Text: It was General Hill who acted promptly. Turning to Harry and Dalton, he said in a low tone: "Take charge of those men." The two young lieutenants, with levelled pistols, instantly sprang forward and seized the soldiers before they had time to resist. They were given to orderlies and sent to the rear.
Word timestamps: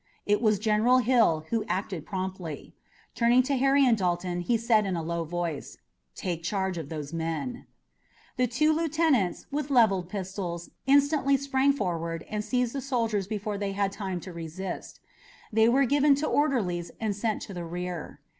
It 0.25 0.41
was 0.41 0.57
General 0.57 0.97
Hill 0.97 1.45
who 1.51 1.63
acted 1.65 2.07
promptly. 2.07 2.73
Turning 3.13 3.43
to 3.43 3.55
Harry 3.57 3.85
and 3.85 3.95
Dalton, 3.95 4.41
he 4.41 4.57
said 4.57 4.87
in 4.87 4.95
a 4.95 5.03
low 5.03 5.23
tone: 5.27 5.61
"Take 6.15 6.41
charge 6.41 6.79
of 6.79 6.89
those 6.89 7.13
men." 7.13 7.67
The 8.35 8.47
two 8.47 8.69
young 8.73 8.77
lieutenants, 8.77 9.45
with 9.51 9.69
levelled 9.69 10.09
pistols, 10.09 10.71
instantly 10.87 11.37
sprang 11.37 11.71
forward 11.71 12.25
and 12.31 12.43
seized 12.43 12.73
the 12.73 12.81
soldiers 12.81 13.27
before 13.27 13.59
they 13.59 13.73
had 13.73 13.91
time 13.91 14.19
to 14.21 14.33
resist. 14.33 14.99
They 15.53 15.69
were 15.69 15.85
given 15.85 16.15
to 16.15 16.25
orderlies 16.27 16.89
and 16.99 17.15
sent 17.15 17.43
to 17.43 17.53
the 17.53 17.63
rear. 17.63 18.21